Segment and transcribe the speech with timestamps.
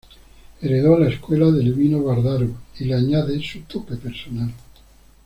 [0.63, 4.51] Heredó la escuela de Elvino Vardaro y le añadió su toque personal.